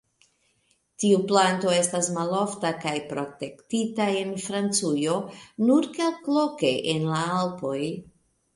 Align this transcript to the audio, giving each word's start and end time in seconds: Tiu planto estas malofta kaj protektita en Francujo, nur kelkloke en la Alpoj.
Tiu 1.01 1.19
planto 1.31 1.73
estas 1.79 2.09
malofta 2.15 2.71
kaj 2.85 2.95
protektita 3.11 4.09
en 4.23 4.33
Francujo, 4.47 5.21
nur 5.69 5.91
kelkloke 6.01 6.75
en 6.97 7.09
la 7.15 7.25
Alpoj. 7.39 7.79